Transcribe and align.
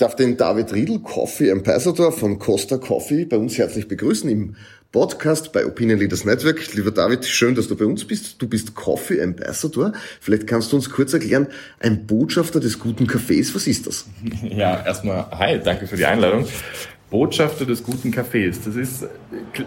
darf 0.00 0.16
den 0.16 0.36
David 0.36 0.72
Riedl, 0.72 1.00
Coffee 1.00 1.50
Ambassador 1.50 2.12
von 2.12 2.38
Costa 2.38 2.78
Coffee, 2.78 3.24
bei 3.24 3.36
uns 3.36 3.58
herzlich 3.58 3.86
begrüßen 3.86 4.30
im 4.30 4.56
Podcast 4.92 5.52
bei 5.52 5.64
Opinion 5.66 5.98
Leaders 6.00 6.24
Network. 6.24 6.74
Lieber 6.74 6.90
David, 6.90 7.24
schön, 7.24 7.54
dass 7.54 7.68
du 7.68 7.76
bei 7.76 7.84
uns 7.84 8.04
bist. 8.04 8.42
Du 8.42 8.48
bist 8.48 8.74
Coffee 8.74 9.22
Ambassador. 9.22 9.92
Vielleicht 10.20 10.46
kannst 10.46 10.72
du 10.72 10.76
uns 10.76 10.90
kurz 10.90 11.12
erklären, 11.12 11.46
ein 11.78 12.06
Botschafter 12.06 12.58
des 12.58 12.78
guten 12.78 13.06
Kaffees, 13.06 13.54
was 13.54 13.66
ist 13.66 13.86
das? 13.86 14.06
Ja, 14.42 14.84
erstmal, 14.84 15.30
hi, 15.30 15.60
danke 15.62 15.86
für 15.86 15.96
die 15.96 16.04
Einladung. 16.04 16.46
Botschafter 17.10 17.66
des 17.66 17.82
guten 17.82 18.10
Kaffees. 18.10 18.62
Das 18.64 18.76
ist, 18.76 19.06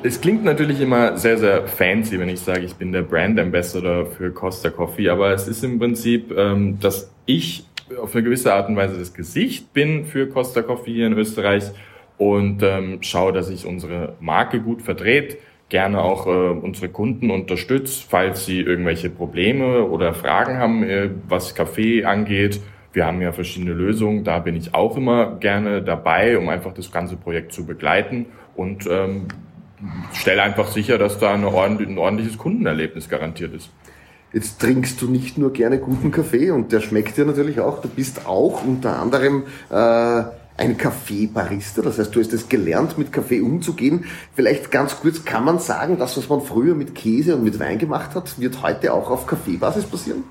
es 0.02 0.20
klingt 0.20 0.44
natürlich 0.44 0.80
immer 0.80 1.18
sehr, 1.18 1.38
sehr 1.38 1.68
fancy, 1.68 2.20
wenn 2.20 2.30
ich 2.30 2.40
sage, 2.40 2.62
ich 2.62 2.74
bin 2.74 2.92
der 2.92 3.04
Brand 3.04 3.40
Ambassador 3.40 4.08
für 4.08 4.32
Costa 4.32 4.70
Coffee, 4.70 5.10
aber 5.10 5.32
es 5.32 5.48
ist 5.48 5.64
im 5.64 5.78
Prinzip, 5.78 6.32
ähm, 6.36 6.80
dass 6.80 7.10
ich 7.26 7.66
auf 8.02 8.16
eine 8.16 8.24
gewisse 8.24 8.54
Art 8.54 8.70
und 8.70 8.76
Weise 8.76 8.98
das 8.98 9.14
Gesicht 9.14 9.74
bin 9.74 10.06
für 10.06 10.28
Costa 10.28 10.62
Coffee 10.62 10.94
hier 10.94 11.08
in 11.08 11.14
Österreich 11.14 11.72
und 12.18 12.64
ähm, 12.64 13.00
schaue, 13.02 13.34
dass 13.34 13.50
ich 13.50 13.66
unsere 13.66 14.16
Marke 14.20 14.60
gut 14.60 14.82
verdreht, 14.82 15.38
gerne 15.70 16.02
auch 16.02 16.28
äh, 16.28 16.30
unsere 16.30 16.90
Kunden 16.90 17.32
unterstütze, 17.32 18.06
falls 18.08 18.46
sie 18.46 18.62
irgendwelche 18.62 19.10
Probleme 19.10 19.84
oder 19.86 20.14
Fragen 20.14 20.58
haben, 20.58 20.84
äh, 20.84 21.10
was 21.28 21.56
Kaffee 21.56 22.06
angeht. 22.06 22.62
Wir 22.94 23.06
haben 23.08 23.22
ja 23.22 23.32
verschiedene 23.32 23.74
Lösungen, 23.74 24.24
da 24.24 24.40
bin 24.40 24.56
ich 24.56 24.76
auch 24.76 24.96
immer 24.98 25.38
gerne 25.40 25.82
dabei, 25.82 26.38
um 26.38 26.48
einfach 26.50 26.74
das 26.74 26.92
ganze 26.92 27.16
Projekt 27.16 27.52
zu 27.52 27.66
begleiten 27.66 28.28
und 28.56 28.88
ähm, 28.88 29.28
stelle 30.14 30.44
einfach 30.44 30.68
sicher, 30.68 30.98
dass 30.98 31.18
da 31.18 31.34
eine 31.34 31.52
ordentlich, 31.52 31.90
ein 31.90 31.98
ordentliches 31.98 32.38
Kundenerlebnis 32.38 33.10
garantiert 33.10 33.54
ist. 33.54 33.72
Jetzt 34.34 34.60
trinkst 34.60 35.00
du 35.00 35.08
nicht 35.08 35.38
nur 35.38 35.54
gerne 35.54 35.78
guten 35.78 36.12
Kaffee 36.12 36.50
und 36.50 36.72
der 36.72 36.82
schmeckt 36.82 37.18
dir 37.18 37.26
natürlich 37.26 37.60
auch. 37.60 37.82
Du 37.82 37.88
bist 37.88 38.26
auch 38.26 38.66
unter 38.66 39.00
anderem 39.00 39.44
äh, 39.70 40.24
ein 40.58 40.76
Kaffeebarista. 40.76 41.84
Das 41.84 42.00
heißt, 42.00 42.16
du 42.16 42.20
hast 42.20 42.34
es 42.34 42.50
gelernt, 42.50 42.98
mit 42.98 43.14
Kaffee 43.14 43.42
umzugehen. 43.42 44.06
Vielleicht 44.36 44.72
ganz 44.72 45.00
kurz 45.00 45.24
kann 45.24 45.46
man 45.46 45.60
sagen, 45.60 46.00
das, 46.00 46.18
was 46.18 46.30
man 46.30 46.42
früher 46.42 46.74
mit 46.74 46.96
Käse 46.96 47.36
und 47.36 47.44
mit 47.44 47.60
Wein 47.60 47.78
gemacht 47.78 48.16
hat, 48.16 48.40
wird 48.40 48.64
heute 48.64 48.92
auch 48.94 49.12
auf 49.12 49.28
Kaffeebasis 49.28 49.86
passieren? 49.86 50.24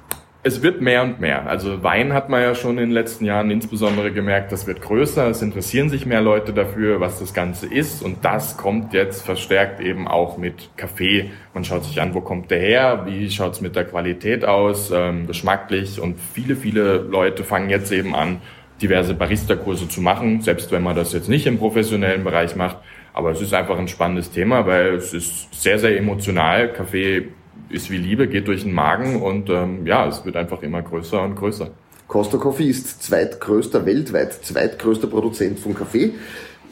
Es 0.45 0.61
wird 0.61 0.81
mehr 0.81 1.05
und 1.05 1.21
mehr. 1.21 1.47
Also 1.47 1.85
Wein 1.85 2.13
hat 2.13 2.29
man 2.29 2.43
ja 2.43 2.57
schon 2.57 2.73
in 2.73 2.89
den 2.89 2.91
letzten 2.91 3.25
Jahren 3.25 3.49
insbesondere 3.53 4.11
gemerkt, 4.11 4.51
das 4.51 4.67
wird 4.67 4.83
größer. 4.83 5.29
Es 5.29 5.41
interessieren 5.41 5.89
sich 5.89 6.05
mehr 6.05 6.21
Leute 6.21 6.53
dafür, 6.53 6.99
was 6.99 7.21
das 7.21 7.33
Ganze 7.33 7.73
ist. 7.73 8.03
Und 8.03 8.25
das 8.25 8.57
kommt 8.57 8.93
jetzt 8.93 9.25
verstärkt 9.25 9.81
eben 9.81 10.09
auch 10.09 10.39
mit 10.39 10.71
Kaffee. 10.77 11.31
Man 11.55 11.65
schaut 11.65 11.85
sich 11.85 12.01
an, 12.01 12.13
wo 12.13 12.21
kommt 12.23 12.51
der 12.51 12.59
her, 12.59 13.03
wie 13.07 13.31
schaut 13.31 13.53
es 13.53 13.61
mit 13.61 13.77
der 13.77 13.85
Qualität 13.85 14.45
aus, 14.45 14.91
ähm, 14.91 15.29
geschmacklich. 15.29 16.01
Und 16.01 16.17
viele, 16.35 16.57
viele 16.57 16.97
Leute 16.97 17.45
fangen 17.45 17.71
jetzt 17.71 17.93
eben 17.93 18.13
an, 18.13 18.43
diverse 18.81 19.15
Barista-Kurse 19.15 19.87
zu 19.87 20.01
machen, 20.01 20.41
selbst 20.41 20.73
wenn 20.73 20.83
man 20.83 20.97
das 20.97 21.13
jetzt 21.13 21.29
nicht 21.29 21.47
im 21.47 21.59
professionellen 21.59 22.25
Bereich 22.25 22.57
macht. 22.57 22.79
Aber 23.15 23.31
es 23.31 23.41
ist 23.41 23.55
einfach 23.55 23.79
ein 23.79 23.87
spannendes 23.87 24.33
Thema, 24.33 24.67
weil 24.67 24.95
es 24.95 25.15
ist 25.15 25.55
sehr, 25.55 25.79
sehr 25.79 25.97
emotional. 25.97 26.73
Kaffee 26.73 27.29
ist 27.69 27.91
wie 27.91 27.97
Liebe, 27.97 28.29
geht 28.29 28.49
durch 28.49 28.63
den 28.63 28.73
Magen 28.73 29.23
und 29.23 29.49
ähm, 29.51 29.87
ja, 29.87 30.07
es 30.07 30.25
wird 30.25 30.37
einfach 30.37 30.63
immer 30.63 30.83
größer 30.83 31.23
und 31.23 31.37
größer. 31.37 31.71
Costa 32.09 32.37
Coffee 32.37 32.69
ist 32.69 33.03
zweitgrößter, 33.03 33.87
weltweit 33.87 34.33
zweitgrößter 34.45 35.07
Produzent 35.07 35.59
von 35.59 35.75
Kaffee, 35.75 36.13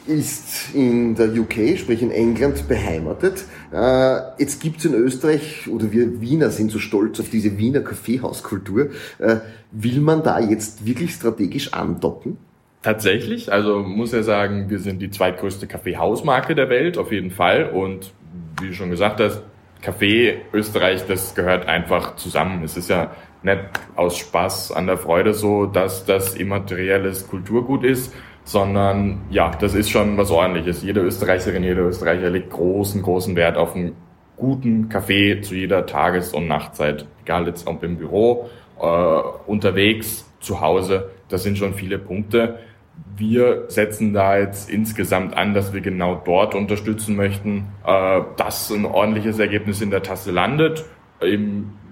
ist 0.05 0.73
in 0.73 1.15
der 1.15 1.33
UK, 1.33 1.77
sprich 1.77 2.01
in 2.01 2.11
England, 2.11 2.67
beheimatet. 2.67 3.45
Äh, 3.73 4.17
jetzt 4.39 4.61
gibt's 4.61 4.85
in 4.85 4.93
Österreich, 4.93 5.67
oder 5.67 5.91
wir 5.91 6.21
Wiener 6.21 6.49
sind 6.49 6.71
so 6.71 6.79
stolz 6.79 7.19
auf 7.19 7.29
diese 7.29 7.57
Wiener 7.57 7.81
Kaffeehauskultur. 7.81 8.89
Äh, 9.19 9.37
will 9.71 10.01
man 10.01 10.23
da 10.23 10.39
jetzt 10.39 10.85
wirklich 10.85 11.13
strategisch 11.13 11.73
andocken? 11.73 12.37
Tatsächlich, 12.81 13.51
also 13.51 13.79
muss 13.79 14.11
ja 14.11 14.23
sagen, 14.23 14.69
wir 14.69 14.79
sind 14.79 15.01
die 15.01 15.11
zweitgrößte 15.11 15.67
Kaffeehausmarke 15.67 16.55
der 16.55 16.69
Welt, 16.69 16.97
auf 16.97 17.11
jeden 17.11 17.29
Fall. 17.29 17.69
Und 17.69 18.11
wie 18.59 18.69
du 18.69 18.73
schon 18.73 18.89
gesagt 18.89 19.19
hast, 19.19 19.43
Kaffee 19.81 20.41
Österreich, 20.53 21.05
das 21.07 21.35
gehört 21.35 21.67
einfach 21.67 22.15
zusammen. 22.15 22.63
Es 22.63 22.77
ist 22.77 22.89
ja 22.89 23.11
nicht 23.43 23.59
aus 23.95 24.17
Spaß 24.17 24.71
an 24.71 24.87
der 24.87 24.97
Freude 24.97 25.33
so, 25.33 25.65
dass 25.65 26.05
das 26.05 26.35
immaterielles 26.35 27.27
Kulturgut 27.27 27.83
ist, 27.83 28.13
sondern 28.43 29.21
ja, 29.29 29.51
das 29.59 29.73
ist 29.73 29.89
schon 29.89 30.17
was 30.17 30.31
ordentliches. 30.31 30.83
Jede 30.83 31.01
Österreicherin, 31.01 31.63
jeder 31.63 31.83
Österreicher 31.83 32.29
legt 32.29 32.51
großen, 32.51 33.01
großen 33.01 33.35
Wert 33.35 33.57
auf 33.57 33.75
einen 33.75 33.95
guten 34.37 34.89
Kaffee 34.89 35.41
zu 35.41 35.55
jeder 35.55 35.85
Tages- 35.85 36.33
und 36.33 36.47
Nachtzeit. 36.47 37.05
Egal 37.23 37.47
jetzt 37.47 37.67
ob 37.67 37.83
im 37.83 37.97
Büro, 37.97 38.49
äh, 38.79 38.85
unterwegs, 39.47 40.27
zu 40.39 40.59
Hause. 40.59 41.11
Das 41.29 41.43
sind 41.43 41.57
schon 41.57 41.75
viele 41.75 41.99
Punkte 41.99 42.59
wir 43.17 43.65
setzen 43.67 44.13
da 44.13 44.37
jetzt 44.37 44.69
insgesamt 44.69 45.35
an, 45.37 45.53
dass 45.53 45.73
wir 45.73 45.81
genau 45.81 46.21
dort 46.25 46.55
unterstützen 46.55 47.15
möchten, 47.15 47.67
äh, 47.85 48.21
dass 48.37 48.71
ein 48.71 48.85
ordentliches 48.85 49.39
Ergebnis 49.39 49.81
in 49.81 49.91
der 49.91 50.03
Tasse 50.03 50.31
landet, 50.31 50.85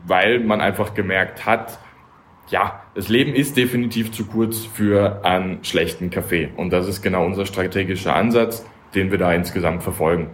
weil 0.08 0.40
man 0.40 0.60
einfach 0.60 0.96
gemerkt 0.96 1.46
hat, 1.46 1.80
ja, 2.50 2.82
das 2.96 3.10
Leben 3.10 3.36
ist 3.36 3.58
definitiv 3.58 4.12
zu 4.12 4.26
kurz 4.26 4.66
für 4.66 5.24
einen 5.24 5.64
schlechten 5.64 6.10
Kaffee. 6.10 6.50
Und 6.58 6.72
das 6.74 6.88
ist 6.88 7.04
genau 7.04 7.26
unser 7.26 7.46
strategischer 7.46 8.16
Ansatz, 8.16 8.66
den 8.96 9.12
wir 9.12 9.20
da 9.20 9.32
insgesamt 9.34 9.84
verfolgen. 9.84 10.32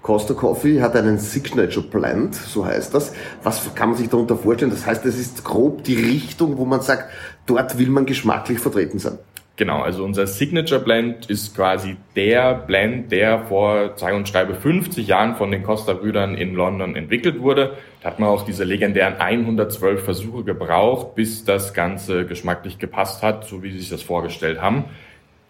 Costa 0.00 0.32
Coffee 0.32 0.80
hat 0.80 0.96
einen 0.96 1.18
Signature 1.18 1.86
Blend, 1.86 2.34
so 2.34 2.64
heißt 2.64 2.94
das. 2.94 3.12
Was 3.42 3.74
kann 3.74 3.90
man 3.90 3.98
sich 3.98 4.08
darunter 4.08 4.36
vorstellen? 4.36 4.70
Das 4.70 4.86
heißt, 4.86 5.04
es 5.04 5.18
ist 5.18 5.44
grob 5.44 5.84
die 5.84 5.96
Richtung, 5.96 6.56
wo 6.56 6.64
man 6.64 6.80
sagt, 6.80 7.10
dort 7.44 7.78
will 7.78 7.90
man 7.90 8.06
geschmacklich 8.06 8.58
vertreten 8.58 8.98
sein. 8.98 9.18
Genau, 9.60 9.82
also 9.82 10.04
unser 10.04 10.26
Signature 10.26 10.80
Blend 10.80 11.28
ist 11.28 11.54
quasi 11.54 11.98
der 12.16 12.54
Blend, 12.54 13.12
der 13.12 13.40
vor, 13.40 13.92
sage 13.96 14.16
und 14.16 14.26
schreibe, 14.26 14.54
50 14.54 15.06
Jahren 15.06 15.36
von 15.36 15.50
den 15.50 15.64
Costa-Brüdern 15.64 16.34
in 16.34 16.54
London 16.54 16.96
entwickelt 16.96 17.42
wurde. 17.42 17.76
Da 18.02 18.08
hat 18.08 18.18
man 18.18 18.30
auch 18.30 18.46
diese 18.46 18.64
legendären 18.64 19.18
112 19.18 20.02
Versuche 20.02 20.44
gebraucht, 20.44 21.14
bis 21.14 21.44
das 21.44 21.74
Ganze 21.74 22.24
geschmacklich 22.24 22.78
gepasst 22.78 23.22
hat, 23.22 23.44
so 23.44 23.62
wie 23.62 23.70
sie 23.70 23.80
sich 23.80 23.90
das 23.90 24.00
vorgestellt 24.00 24.62
haben. 24.62 24.84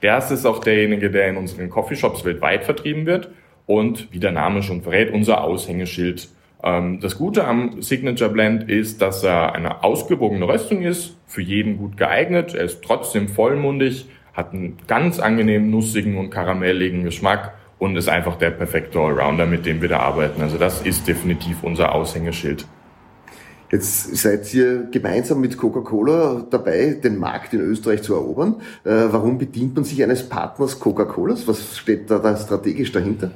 Das 0.00 0.32
ist 0.32 0.44
auch 0.44 0.58
derjenige, 0.58 1.12
der 1.12 1.28
in 1.28 1.36
unseren 1.36 1.70
Coffeeshops 1.70 2.24
weltweit 2.24 2.64
vertrieben 2.64 3.06
wird 3.06 3.28
und, 3.66 4.12
wie 4.12 4.18
der 4.18 4.32
Name 4.32 4.64
schon 4.64 4.82
verrät, 4.82 5.12
unser 5.12 5.44
Aushängeschild 5.44 6.30
das 6.62 7.16
Gute 7.16 7.46
am 7.46 7.80
Signature 7.80 8.30
Blend 8.30 8.68
ist, 8.68 9.00
dass 9.00 9.24
er 9.24 9.54
eine 9.54 9.82
ausgewogene 9.82 10.46
Röstung 10.46 10.82
ist, 10.82 11.16
für 11.26 11.40
jeden 11.40 11.78
gut 11.78 11.96
geeignet. 11.96 12.54
Er 12.54 12.64
ist 12.64 12.82
trotzdem 12.82 13.28
vollmundig, 13.28 14.08
hat 14.34 14.52
einen 14.52 14.76
ganz 14.86 15.20
angenehmen 15.20 15.70
nussigen 15.70 16.18
und 16.18 16.30
karamelligen 16.30 17.04
Geschmack 17.04 17.54
und 17.78 17.96
ist 17.96 18.08
einfach 18.08 18.36
der 18.36 18.50
perfekte 18.50 18.98
Allrounder, 18.98 19.46
mit 19.46 19.64
dem 19.64 19.80
wir 19.80 19.88
da 19.88 20.00
arbeiten. 20.00 20.42
Also 20.42 20.58
das 20.58 20.82
ist 20.82 21.08
definitiv 21.08 21.62
unser 21.62 21.94
Aushängeschild. 21.94 22.66
Jetzt 23.72 24.16
seid 24.16 24.52
ihr 24.52 24.88
gemeinsam 24.90 25.40
mit 25.40 25.56
Coca-Cola 25.56 26.44
dabei, 26.50 26.98
den 27.02 27.18
Markt 27.18 27.54
in 27.54 27.60
Österreich 27.60 28.02
zu 28.02 28.14
erobern. 28.14 28.56
Äh, 28.84 28.90
warum 29.10 29.38
bedient 29.38 29.76
man 29.76 29.84
sich 29.84 30.02
eines 30.02 30.28
Partners 30.28 30.80
Coca-Colas? 30.80 31.46
Was 31.46 31.78
steht 31.78 32.10
da, 32.10 32.18
da 32.18 32.36
strategisch 32.36 32.90
dahinter? 32.90 33.30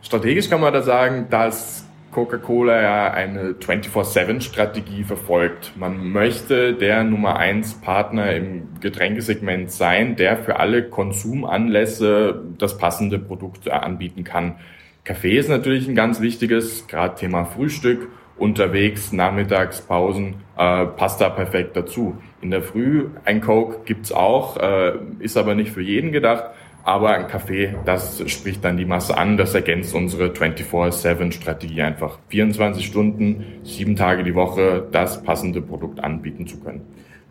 Strategisch 0.00 0.48
kann 0.48 0.62
man 0.62 0.72
da 0.72 0.82
sagen, 0.82 1.26
dass 1.28 1.84
Coca-Cola 2.12 2.82
ja 2.82 3.10
eine 3.10 3.52
24-7-Strategie 3.52 5.04
verfolgt. 5.04 5.72
Man 5.76 6.10
möchte 6.10 6.74
der 6.74 7.04
Nummer 7.04 7.36
1 7.36 7.80
Partner 7.80 8.32
im 8.32 8.80
Getränkesegment 8.80 9.70
sein, 9.70 10.16
der 10.16 10.36
für 10.38 10.58
alle 10.58 10.88
Konsumanlässe 10.88 12.42
das 12.58 12.78
passende 12.78 13.18
Produkt 13.18 13.70
anbieten 13.70 14.24
kann. 14.24 14.56
Kaffee 15.04 15.38
ist 15.38 15.48
natürlich 15.48 15.88
ein 15.88 15.94
ganz 15.94 16.20
wichtiges, 16.20 16.86
gerade 16.86 17.14
Thema 17.14 17.44
Frühstück, 17.44 18.08
unterwegs, 18.36 19.12
Nachmittagspausen, 19.12 20.36
äh, 20.56 20.86
passt 20.86 21.20
da 21.20 21.28
perfekt 21.28 21.76
dazu. 21.76 22.16
In 22.40 22.50
der 22.50 22.62
Früh 22.62 23.06
ein 23.24 23.40
Coke 23.40 23.80
gibt's 23.84 24.12
auch, 24.12 24.56
äh, 24.58 24.92
ist 25.18 25.36
aber 25.36 25.54
nicht 25.54 25.72
für 25.72 25.82
jeden 25.82 26.12
gedacht. 26.12 26.44
Aber 26.88 27.10
ein 27.10 27.28
Kaffee, 27.28 27.74
das 27.84 28.22
spricht 28.30 28.64
dann 28.64 28.78
die 28.78 28.86
Masse 28.86 29.18
an, 29.18 29.36
das 29.36 29.54
ergänzt 29.54 29.94
unsere 29.94 30.28
24-7-Strategie 30.28 31.82
einfach. 31.82 32.18
24 32.30 32.86
Stunden, 32.86 33.44
sieben 33.62 33.94
Tage 33.94 34.24
die 34.24 34.34
Woche 34.34 34.88
das 34.90 35.22
passende 35.22 35.60
Produkt 35.60 36.00
anbieten 36.02 36.46
zu 36.46 36.58
können. 36.60 36.80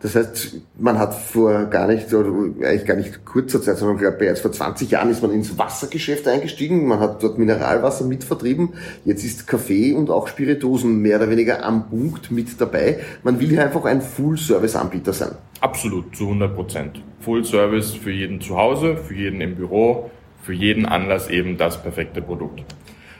Das 0.00 0.14
heißt, 0.14 0.60
man 0.78 0.96
hat 0.98 1.12
vor 1.12 1.64
gar 1.64 1.88
nicht, 1.88 2.12
oder 2.14 2.30
eigentlich 2.64 2.84
gar 2.84 2.96
nicht 2.96 3.24
kurzer 3.24 3.60
Zeit, 3.60 3.78
sondern 3.78 3.98
glaube 3.98 4.16
bereits 4.18 4.40
vor 4.40 4.52
20 4.52 4.92
Jahren 4.92 5.10
ist 5.10 5.22
man 5.22 5.32
ins 5.32 5.58
Wassergeschäft 5.58 6.28
eingestiegen. 6.28 6.86
Man 6.86 7.00
hat 7.00 7.20
dort 7.22 7.38
Mineralwasser 7.38 8.04
mitvertrieben. 8.04 8.74
Jetzt 9.04 9.24
ist 9.24 9.48
Kaffee 9.48 9.94
und 9.94 10.08
auch 10.08 10.28
Spiritosen 10.28 11.02
mehr 11.02 11.16
oder 11.16 11.30
weniger 11.30 11.64
am 11.64 11.88
Punkt 11.88 12.30
mit 12.30 12.60
dabei. 12.60 13.00
Man 13.24 13.40
will 13.40 13.48
hier 13.48 13.64
einfach 13.64 13.84
ein 13.86 14.00
Full-Service-Anbieter 14.00 15.12
sein. 15.12 15.32
Absolut, 15.60 16.14
zu 16.14 16.24
100 16.24 16.54
Prozent. 16.54 17.02
Full-Service 17.20 17.94
für 17.94 18.12
jeden 18.12 18.40
zu 18.40 18.56
Hause, 18.56 18.96
für 18.96 19.14
jeden 19.14 19.40
im 19.40 19.56
Büro, 19.56 20.10
für 20.42 20.52
jeden 20.52 20.86
Anlass 20.86 21.28
eben 21.28 21.58
das 21.58 21.82
perfekte 21.82 22.22
Produkt. 22.22 22.62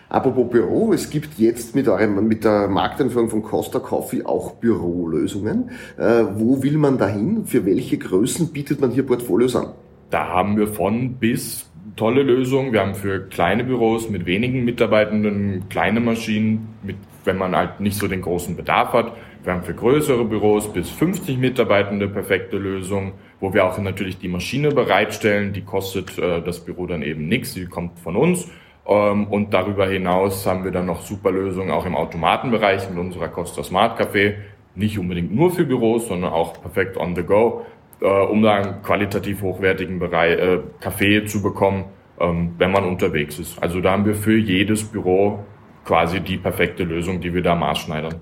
Apropos 0.09 0.51
Büro, 0.51 0.93
es 0.95 1.11
gibt 1.11 1.39
jetzt 1.39 1.75
mit, 1.75 1.87
eurem, 1.87 2.27
mit 2.27 2.45
der 2.45 2.69
Markteinführung 2.69 3.29
von 3.29 3.43
Costa 3.43 3.79
Coffee 3.79 4.25
auch 4.25 4.53
Bürolösungen. 4.53 5.71
Äh, 5.99 6.25
wo 6.35 6.63
will 6.63 6.79
man 6.79 6.97
dahin? 6.97 7.45
Für 7.45 7.67
welche 7.67 7.99
Größen 7.99 8.53
bietet 8.53 8.81
man 8.81 8.91
hier 8.91 9.05
Portfolios 9.05 9.55
an? 9.55 9.69
Da 10.11 10.29
haben 10.29 10.57
wir 10.57 10.69
von 10.69 11.15
bis 11.15 11.69
tolle 11.97 12.23
Lösungen. 12.23 12.73
Wir 12.73 12.81
haben 12.81 12.95
für 12.95 13.21
kleine 13.29 13.65
Büros 13.65 14.09
mit 14.09 14.25
wenigen 14.25 14.65
Mitarbeitenden 14.65 15.69
kleine 15.69 16.01
Maschinen, 16.01 16.69
mit, 16.83 16.97
wenn 17.25 17.37
man 17.37 17.55
halt 17.55 17.81
nicht 17.81 17.99
so 17.99 18.09
den 18.09 18.23
großen 18.23 18.57
Bedarf 18.57 18.95
hat. 18.95 19.13
Wir 19.45 19.53
haben 19.53 19.63
für 19.63 19.75
größere 19.75 20.25
Büros 20.25 20.73
bis 20.73 20.89
50 20.91 21.37
Mitarbeitende 21.37 22.09
perfekte 22.09 22.57
Lösungen, 22.57 23.13
wo 23.41 23.53
wir 23.53 23.67
auch 23.67 23.79
natürlich 23.79 24.19
die 24.19 24.29
Maschine 24.29 24.71
bereitstellen. 24.71 25.53
Die 25.53 25.63
kostet 25.63 26.19
äh, 26.19 26.41
das 26.41 26.65
Büro 26.65 26.87
dann 26.87 27.03
eben 27.03 27.29
nichts, 27.29 27.53
die 27.53 27.67
kommt 27.67 27.99
von 27.99 28.17
uns. 28.17 28.49
Ähm, 28.89 29.27
und 29.27 29.53
darüber 29.53 29.87
hinaus 29.87 30.47
haben 30.47 30.65
wir 30.65 30.71
dann 30.71 30.87
noch 30.87 31.03
super 31.03 31.31
Lösungen 31.31 31.71
auch 31.71 31.85
im 31.85 31.95
Automatenbereich 31.95 32.89
mit 32.89 32.99
unserer 32.99 33.29
Costa 33.29 33.63
Smart 33.63 34.01
Café. 34.01 34.37
Nicht 34.75 34.99
unbedingt 34.99 35.35
nur 35.35 35.51
für 35.51 35.65
Büros, 35.65 36.09
sondern 36.09 36.33
auch 36.33 36.61
perfekt 36.61 36.97
on 36.97 37.15
the 37.15 37.23
go, 37.23 37.67
äh, 38.01 38.07
um 38.07 38.43
da 38.43 38.55
einen 38.55 38.83
qualitativ 38.83 39.43
hochwertigen 39.43 39.99
Bereich, 39.99 40.39
äh, 40.39 40.61
Kaffee 40.81 41.27
zu 41.27 41.43
bekommen, 41.43 41.85
ähm, 42.19 42.55
wenn 42.57 42.73
man 42.73 42.85
unterwegs 42.85 43.39
ist. 43.39 43.63
Also 43.63 43.81
da 43.81 43.93
haben 43.93 44.07
wir 44.07 44.15
für 44.15 44.39
jedes 44.39 44.85
Büro 44.85 45.41
quasi 45.85 46.21
die 46.21 46.39
perfekte 46.39 46.85
Lösung, 46.85 47.21
die 47.21 47.35
wir 47.35 47.43
da 47.43 47.55
maßschneidern. 47.55 48.15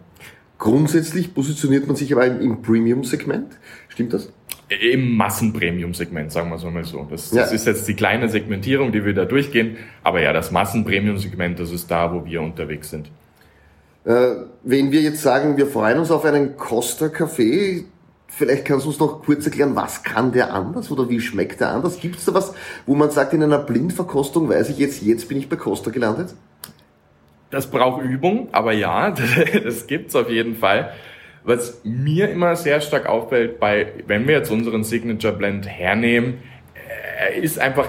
Grundsätzlich 0.59 1.35
positioniert 1.35 1.87
man 1.87 1.97
sich 1.97 2.13
aber 2.13 2.27
im 2.27 2.63
Premium-Segment. 2.63 3.59
Stimmt 3.89 4.15
das? 4.15 4.33
Im 4.69 5.17
Massenpremium-Segment, 5.17 6.33
sagen 6.33 6.51
wir 6.51 6.57
es 6.57 6.65
mal 6.65 6.85
so. 6.85 7.07
Das, 7.09 7.31
das 7.31 7.53
ist 7.53 7.67
jetzt 7.67 7.87
die 7.87 7.95
kleine 7.95 8.29
Segmentierung, 8.29 8.91
die 8.91 9.05
wir 9.05 9.15
da 9.15 9.25
durchgehen. 9.25 9.77
Aber 10.03 10.21
ja, 10.21 10.33
das 10.33 10.51
Massenpremium-Segment, 10.51 11.61
das 11.61 11.71
ist 11.71 11.89
da, 11.89 12.13
wo 12.13 12.25
wir 12.25 12.43
unterwegs 12.43 12.91
sind. 12.91 13.09
Äh, 14.05 14.37
wenn 14.65 14.91
wir 14.91 15.03
jetzt 15.03 15.23
sagen, 15.23 15.57
wir 15.57 15.69
freuen 15.69 15.99
uns 15.99 16.11
auf 16.11 16.25
einen 16.25 16.57
Costa 16.57 17.07
Café, 17.07 17.85
vielleicht 18.29 18.65
kannst 18.65 18.87
du 18.87 18.91
uns 18.91 18.99
noch 18.99 19.23
kurz 19.23 19.47
erklären, 19.47 19.77
was 19.77 20.03
kann 20.03 20.33
der 20.33 20.53
anders 20.53 20.91
oder 20.91 21.09
wie 21.09 21.21
schmeckt 21.21 21.61
der 21.61 21.71
anders? 21.71 22.01
Gibt 22.01 22.17
es 22.17 22.25
da 22.25 22.35
was, 22.35 22.53
wo 22.87 22.95
man 22.95 23.11
sagt, 23.11 23.35
in 23.35 23.43
einer 23.43 23.59
Blindverkostung 23.59 24.49
weiß 24.49 24.71
ich 24.71 24.79
jetzt, 24.79 25.03
jetzt 25.03 25.29
bin 25.29 25.39
ich 25.39 25.49
bei 25.49 25.57
Costa 25.57 25.91
gelandet? 25.91 26.35
Das 27.51 27.69
braucht 27.69 28.03
Übung, 28.03 28.49
aber 28.53 28.73
ja, 28.73 29.11
das, 29.11 29.29
das 29.65 29.87
gibt's 29.87 30.15
auf 30.15 30.29
jeden 30.29 30.57
Fall. 30.57 30.93
Was 31.47 31.81
mir 31.85 32.29
immer 32.29 32.57
sehr 32.57 32.81
stark 32.81 33.07
auffällt, 33.07 33.59
bei, 33.61 33.93
wenn 34.07 34.27
wir 34.27 34.35
jetzt 34.35 34.51
unseren 34.51 34.85
Signature 34.85 35.33
Blend 35.33 35.67
hernehmen, 35.67 36.43
er 37.19 37.35
ist 37.35 37.59
einfach, 37.59 37.89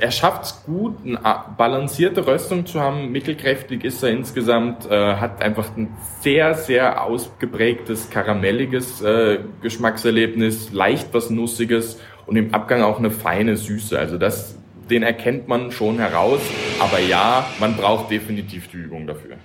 er 0.00 0.10
schafft 0.10 0.44
es 0.44 0.64
gut, 0.64 0.96
eine 1.04 1.20
balancierte 1.56 2.26
Röstung 2.26 2.66
zu 2.66 2.80
haben. 2.80 3.12
Mittelkräftig 3.12 3.84
ist 3.84 4.02
er 4.02 4.10
insgesamt, 4.10 4.90
äh, 4.90 5.16
hat 5.16 5.42
einfach 5.42 5.76
ein 5.76 5.94
sehr, 6.20 6.54
sehr 6.54 7.04
ausgeprägtes 7.04 8.10
karamelliges 8.10 9.02
äh, 9.02 9.38
Geschmackserlebnis, 9.62 10.72
leicht 10.72 11.08
was 11.12 11.30
Nussiges 11.30 12.00
und 12.26 12.36
im 12.36 12.52
Abgang 12.54 12.82
auch 12.82 12.98
eine 12.98 13.10
feine 13.10 13.56
Süße. 13.56 13.96
Also 13.98 14.18
das 14.18 14.56
den 14.90 15.02
erkennt 15.02 15.48
man 15.48 15.72
schon 15.72 15.98
heraus. 15.98 16.40
Aber 16.80 17.00
ja, 17.00 17.46
man 17.58 17.76
braucht 17.76 18.10
definitiv 18.10 18.68
die 18.68 18.78
Übung 18.78 19.06
dafür. 19.06 19.36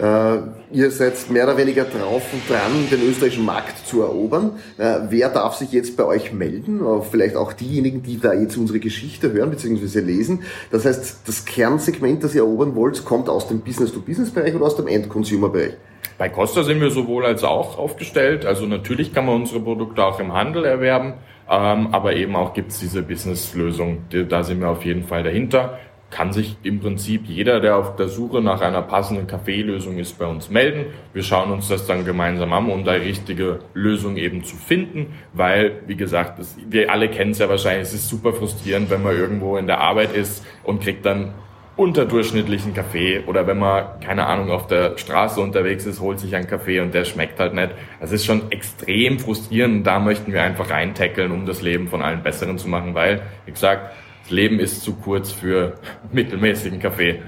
Äh, 0.00 0.38
ihr 0.70 0.90
seid 0.90 1.28
mehr 1.30 1.44
oder 1.44 1.56
weniger 1.56 1.84
drauf 1.84 2.22
und 2.32 2.48
dran, 2.48 2.88
den 2.90 3.08
österreichischen 3.08 3.44
Markt 3.44 3.86
zu 3.86 4.02
erobern. 4.02 4.52
Äh, 4.76 5.00
wer 5.08 5.28
darf 5.28 5.54
sich 5.54 5.72
jetzt 5.72 5.96
bei 5.96 6.04
euch 6.04 6.32
melden? 6.32 6.80
Äh, 6.80 7.02
vielleicht 7.02 7.34
auch 7.34 7.52
diejenigen, 7.52 8.02
die 8.02 8.20
da 8.20 8.32
jetzt 8.32 8.56
unsere 8.56 8.78
Geschichte 8.78 9.32
hören 9.32 9.50
bzw. 9.50 10.00
lesen. 10.00 10.42
Das 10.70 10.84
heißt, 10.84 11.26
das 11.26 11.44
Kernsegment, 11.44 12.22
das 12.22 12.34
ihr 12.34 12.42
erobern 12.42 12.76
wollt, 12.76 13.04
kommt 13.04 13.28
aus 13.28 13.48
dem 13.48 13.60
Business-to-Business-Bereich 13.60 14.54
oder 14.54 14.66
aus 14.66 14.76
dem 14.76 14.86
End-Consumer-Bereich? 14.86 15.74
Bei 16.16 16.28
Costa 16.28 16.62
sind 16.62 16.80
wir 16.80 16.90
sowohl 16.90 17.24
als 17.24 17.42
auch 17.42 17.78
aufgestellt. 17.78 18.46
Also 18.46 18.66
natürlich 18.66 19.12
kann 19.12 19.26
man 19.26 19.36
unsere 19.36 19.60
Produkte 19.60 20.04
auch 20.04 20.20
im 20.20 20.32
Handel 20.32 20.64
erwerben. 20.64 21.14
Ähm, 21.50 21.88
aber 21.92 22.14
eben 22.14 22.36
auch 22.36 22.52
gibt 22.52 22.72
es 22.72 22.80
diese 22.80 23.02
Business-Lösung. 23.02 24.02
Da 24.28 24.42
sind 24.42 24.60
wir 24.60 24.68
auf 24.68 24.84
jeden 24.84 25.04
Fall 25.04 25.22
dahinter. 25.22 25.78
Kann 26.10 26.32
sich 26.32 26.56
im 26.62 26.80
Prinzip 26.80 27.26
jeder, 27.26 27.60
der 27.60 27.76
auf 27.76 27.96
der 27.96 28.08
Suche 28.08 28.40
nach 28.40 28.60
einer 28.62 28.82
passenden 28.82 29.26
Kaffeelösung 29.26 29.98
ist, 29.98 30.18
bei 30.18 30.26
uns 30.26 30.48
melden. 30.48 30.86
Wir 31.12 31.22
schauen 31.22 31.50
uns 31.50 31.68
das 31.68 31.86
dann 31.86 32.04
gemeinsam 32.04 32.52
an, 32.52 32.70
um 32.70 32.84
da 32.84 32.92
richtige 32.92 33.60
Lösung 33.74 34.16
eben 34.16 34.42
zu 34.42 34.56
finden, 34.56 35.14
weil, 35.34 35.82
wie 35.86 35.96
gesagt, 35.96 36.38
das, 36.38 36.56
wir 36.68 36.90
alle 36.90 37.08
kennen 37.08 37.32
es 37.32 37.38
ja 37.38 37.48
wahrscheinlich, 37.48 37.88
es 37.88 37.94
ist 37.94 38.08
super 38.08 38.32
frustrierend, 38.32 38.90
wenn 38.90 39.02
man 39.02 39.16
irgendwo 39.16 39.58
in 39.58 39.66
der 39.66 39.80
Arbeit 39.80 40.14
ist 40.14 40.44
und 40.64 40.82
kriegt 40.82 41.04
dann 41.04 41.34
unterdurchschnittlichen 41.78 42.74
Kaffee 42.74 43.20
oder 43.26 43.46
wenn 43.46 43.58
man, 43.58 44.00
keine 44.00 44.26
Ahnung, 44.26 44.50
auf 44.50 44.66
der 44.66 44.98
Straße 44.98 45.40
unterwegs 45.40 45.86
ist, 45.86 46.00
holt 46.00 46.18
sich 46.18 46.34
einen 46.34 46.48
Kaffee 46.48 46.80
und 46.80 46.92
der 46.92 47.04
schmeckt 47.04 47.38
halt 47.38 47.54
nicht. 47.54 47.70
Das 48.00 48.10
ist 48.10 48.24
schon 48.24 48.50
extrem 48.50 49.20
frustrierend. 49.20 49.86
Da 49.86 50.00
möchten 50.00 50.32
wir 50.32 50.42
einfach 50.42 50.70
reintackeln, 50.70 51.30
um 51.30 51.46
das 51.46 51.62
Leben 51.62 51.86
von 51.86 52.02
allen 52.02 52.24
Besseren 52.24 52.58
zu 52.58 52.68
machen, 52.68 52.96
weil, 52.96 53.22
wie 53.46 53.52
gesagt, 53.52 53.94
Leben 54.30 54.60
ist 54.60 54.82
zu 54.82 54.94
kurz 54.94 55.32
für 55.32 55.78
mittelmäßigen 56.12 56.78
Kaffee. 56.80 57.22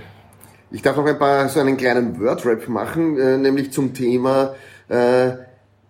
Ich 0.70 0.82
darf 0.82 0.96
noch 0.96 1.06
ein 1.06 1.18
paar 1.18 1.48
so 1.48 1.60
einen 1.60 1.76
kleinen 1.76 2.20
Wordrap 2.20 2.68
machen, 2.68 3.18
äh, 3.18 3.36
nämlich 3.38 3.72
zum 3.72 3.92
Thema, 3.92 4.54
äh, 4.88 5.32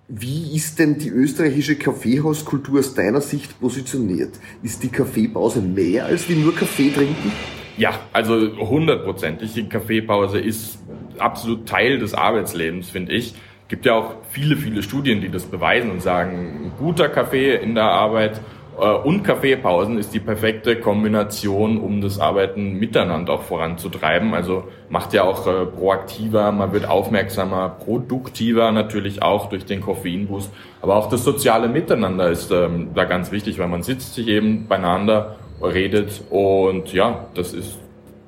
wie 0.08 0.56
ist 0.56 0.78
denn 0.78 0.98
die 0.98 1.08
österreichische 1.08 1.76
Kaffeehauskultur 1.76 2.80
aus 2.80 2.94
deiner 2.94 3.20
Sicht 3.20 3.60
positioniert? 3.60 4.32
Ist 4.62 4.82
die 4.82 4.88
Kaffeepause 4.88 5.60
mehr 5.60 6.06
als 6.06 6.28
wie 6.28 6.34
nur 6.34 6.54
Kaffee 6.54 6.90
trinken? 6.90 7.30
Ja, 7.76 7.98
also 8.12 8.34
hundertprozentig. 8.58 9.54
Die 9.54 9.68
Kaffeepause 9.68 10.40
ist 10.40 10.78
absolut 11.18 11.68
Teil 11.68 11.98
des 11.98 12.12
Arbeitslebens, 12.12 12.90
finde 12.90 13.12
ich. 13.12 13.34
Gibt 13.68 13.86
ja 13.86 13.94
auch 13.94 14.16
viele, 14.30 14.56
viele 14.56 14.82
Studien, 14.82 15.20
die 15.20 15.30
das 15.30 15.44
beweisen 15.44 15.90
und 15.92 16.02
sagen, 16.02 16.64
ein 16.64 16.72
guter 16.78 17.08
Kaffee 17.08 17.54
in 17.54 17.76
der 17.76 17.84
Arbeit 17.84 18.40
und 18.76 19.24
Kaffeepausen 19.24 19.98
ist 19.98 20.14
die 20.14 20.20
perfekte 20.20 20.76
Kombination, 20.76 21.78
um 21.78 22.00
das 22.00 22.18
Arbeiten 22.18 22.74
miteinander 22.74 23.34
auch 23.34 23.42
voranzutreiben. 23.42 24.32
Also 24.32 24.64
macht 24.88 25.12
ja 25.12 25.24
auch 25.24 25.46
äh, 25.46 25.66
proaktiver, 25.66 26.50
man 26.52 26.72
wird 26.72 26.88
aufmerksamer, 26.88 27.68
produktiver 27.68 28.72
natürlich 28.72 29.22
auch 29.22 29.48
durch 29.48 29.66
den 29.66 29.80
Koffeinboost. 29.80 30.50
Aber 30.80 30.96
auch 30.96 31.08
das 31.08 31.24
soziale 31.24 31.68
Miteinander 31.68 32.30
ist 32.30 32.50
ähm, 32.50 32.90
da 32.94 33.04
ganz 33.04 33.32
wichtig, 33.32 33.58
weil 33.58 33.68
man 33.68 33.82
sitzt 33.82 34.14
sich 34.14 34.28
eben 34.28 34.66
beieinander 34.66 35.36
redet. 35.62 36.22
Und 36.30 36.92
ja, 36.92 37.26
das 37.34 37.52
ist, 37.52 37.78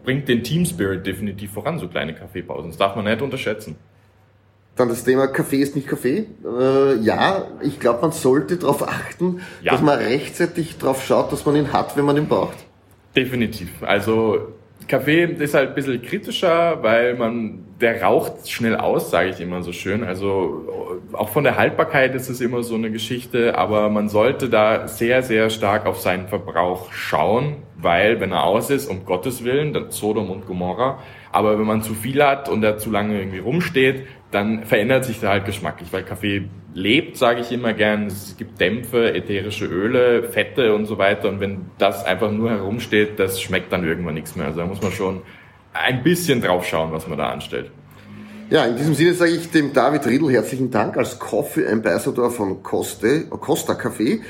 bringt 0.04 0.28
den 0.28 0.42
Team 0.42 0.66
Spirit 0.66 1.06
definitiv 1.06 1.52
voran, 1.52 1.78
so 1.78 1.88
kleine 1.88 2.14
Kaffeepausen. 2.14 2.70
Das 2.70 2.78
darf 2.78 2.96
man 2.96 3.04
nicht 3.04 3.22
unterschätzen. 3.22 3.76
Dann 4.76 4.88
das 4.88 5.04
Thema 5.04 5.26
Kaffee 5.26 5.60
ist 5.60 5.76
nicht 5.76 5.86
Kaffee. 5.86 6.26
Äh, 6.44 6.96
ja, 7.00 7.46
ich 7.60 7.78
glaube, 7.78 8.00
man 8.02 8.12
sollte 8.12 8.56
darauf 8.56 8.86
achten, 8.88 9.40
ja. 9.62 9.72
dass 9.72 9.82
man 9.82 9.98
rechtzeitig 9.98 10.78
darauf 10.78 11.04
schaut, 11.04 11.30
dass 11.30 11.44
man 11.44 11.56
ihn 11.56 11.72
hat, 11.72 11.96
wenn 11.96 12.06
man 12.06 12.16
ihn 12.16 12.26
braucht. 12.26 12.56
Definitiv. 13.14 13.68
Also 13.82 14.54
Kaffee 14.88 15.24
ist 15.24 15.54
halt 15.54 15.70
ein 15.70 15.74
bisschen 15.74 16.02
kritischer, 16.02 16.82
weil 16.82 17.14
man, 17.14 17.64
der 17.80 18.02
raucht 18.02 18.48
schnell 18.48 18.76
aus, 18.76 19.10
sage 19.10 19.30
ich 19.30 19.40
immer 19.40 19.62
so 19.62 19.72
schön. 19.72 20.04
Also 20.04 20.98
auch 21.12 21.28
von 21.28 21.44
der 21.44 21.56
Haltbarkeit 21.56 22.14
ist 22.14 22.28
es 22.28 22.40
immer 22.40 22.62
so 22.62 22.74
eine 22.74 22.90
Geschichte, 22.90 23.56
aber 23.58 23.90
man 23.90 24.08
sollte 24.08 24.48
da 24.48 24.88
sehr, 24.88 25.22
sehr 25.22 25.50
stark 25.50 25.86
auf 25.86 26.00
seinen 26.00 26.28
Verbrauch 26.28 26.92
schauen, 26.92 27.56
weil 27.76 28.20
wenn 28.20 28.32
er 28.32 28.44
aus 28.44 28.70
ist, 28.70 28.88
um 28.88 29.04
Gottes 29.04 29.44
Willen, 29.44 29.72
dann 29.72 29.90
Sodom 29.90 30.30
und 30.30 30.46
Gomorra. 30.46 30.98
Aber 31.30 31.58
wenn 31.58 31.66
man 31.66 31.82
zu 31.82 31.94
viel 31.94 32.22
hat 32.22 32.48
und 32.48 32.62
er 32.62 32.78
zu 32.78 32.90
lange 32.90 33.18
irgendwie 33.18 33.38
rumsteht, 33.38 34.06
dann 34.32 34.64
verändert 34.64 35.04
sich 35.04 35.20
da 35.20 35.28
halt 35.28 35.44
geschmacklich, 35.44 35.92
weil 35.92 36.02
Kaffee 36.02 36.48
lebt, 36.74 37.16
sage 37.16 37.40
ich 37.40 37.52
immer 37.52 37.74
gern. 37.74 38.06
Es 38.06 38.36
gibt 38.36 38.60
Dämpfe, 38.60 39.14
ätherische 39.14 39.66
Öle, 39.66 40.24
Fette 40.24 40.74
und 40.74 40.86
so 40.86 40.98
weiter. 40.98 41.28
Und 41.28 41.38
wenn 41.40 41.66
das 41.78 42.04
einfach 42.04 42.32
nur 42.32 42.50
herumsteht, 42.50 43.18
das 43.18 43.40
schmeckt 43.40 43.72
dann 43.72 43.84
irgendwann 43.84 44.14
nichts 44.14 44.34
mehr. 44.34 44.46
Also 44.46 44.60
da 44.60 44.66
muss 44.66 44.80
man 44.82 44.90
schon 44.90 45.22
ein 45.74 46.02
bisschen 46.02 46.40
drauf 46.40 46.66
schauen, 46.66 46.92
was 46.92 47.06
man 47.06 47.18
da 47.18 47.30
anstellt. 47.30 47.70
Ja, 48.52 48.66
in 48.66 48.76
diesem 48.76 48.92
Sinne 48.92 49.14
sage 49.14 49.30
ich 49.30 49.50
dem 49.50 49.72
David 49.72 50.06
Riedl 50.06 50.30
herzlichen 50.30 50.70
Dank 50.70 50.98
als 50.98 51.18
Coffee 51.18 51.66
Ambassador 51.66 52.30
von 52.30 52.62
Coste, 52.62 53.24
Costa 53.30 53.72
Café. 53.72 54.20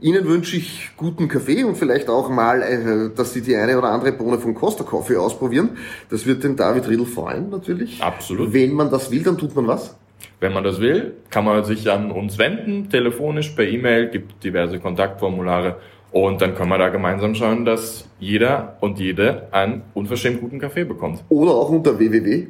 Ihnen 0.00 0.24
wünsche 0.24 0.56
ich 0.56 0.90
guten 0.96 1.26
Kaffee 1.26 1.64
und 1.64 1.76
vielleicht 1.76 2.08
auch 2.08 2.30
mal, 2.30 2.62
äh, 2.62 3.12
dass 3.12 3.32
Sie 3.32 3.42
die 3.42 3.56
eine 3.56 3.76
oder 3.76 3.88
andere 3.88 4.12
Bohne 4.12 4.38
von 4.38 4.54
Costa 4.54 4.84
Coffee 4.84 5.16
ausprobieren. 5.16 5.70
Das 6.10 6.26
wird 6.26 6.44
den 6.44 6.54
David 6.54 6.88
Riedl 6.88 7.06
freuen, 7.06 7.50
natürlich. 7.50 8.00
Absolut. 8.00 8.52
Wenn 8.52 8.72
man 8.74 8.88
das 8.88 9.10
will, 9.10 9.24
dann 9.24 9.36
tut 9.36 9.56
man 9.56 9.66
was? 9.66 9.96
Wenn 10.38 10.52
man 10.52 10.62
das 10.62 10.80
will, 10.80 11.14
kann 11.30 11.44
man 11.44 11.64
sich 11.64 11.90
an 11.90 12.12
uns 12.12 12.38
wenden, 12.38 12.88
telefonisch, 12.88 13.48
per 13.48 13.66
E-Mail, 13.66 14.10
gibt 14.10 14.44
diverse 14.44 14.78
Kontaktformulare 14.78 15.78
und 16.12 16.40
dann 16.40 16.54
können 16.54 16.68
wir 16.68 16.78
da 16.78 16.90
gemeinsam 16.90 17.34
schauen, 17.34 17.64
dass 17.64 18.08
jeder 18.20 18.76
und 18.78 19.00
jede 19.00 19.48
einen 19.50 19.82
unverschämt 19.94 20.40
guten 20.40 20.60
Kaffee 20.60 20.84
bekommt. 20.84 21.24
Oder 21.30 21.50
auch 21.50 21.70
unter 21.70 21.98
www. 21.98 22.46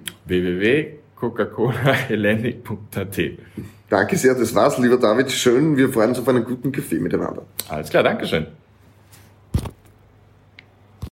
www.coca-cola-hellenic.at 1.23 3.21
Danke 3.89 4.17
sehr, 4.17 4.35
das 4.35 4.55
war's, 4.55 4.79
lieber 4.79 4.97
David. 4.97 5.31
Schön, 5.31 5.77
wir 5.77 5.91
freuen 5.91 6.09
uns 6.11 6.19
auf 6.19 6.27
einen 6.29 6.45
guten 6.45 6.73
Kaffee 6.73 6.99
miteinander. 6.99 7.43
Alles 7.69 7.91
klar, 7.91 8.03
Dankeschön. 8.03 8.47